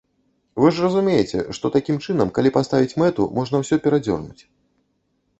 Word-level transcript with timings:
Вы 0.61 0.69
ж 0.75 0.83
разумееце, 0.85 1.41
што 1.57 1.65
такім 1.75 1.99
чынам, 2.05 2.31
калі 2.37 2.51
паставіць 2.55 2.97
мэту, 3.01 3.27
можна 3.37 3.61
ўсё 3.65 3.75
перадзёрнуць. 3.85 4.41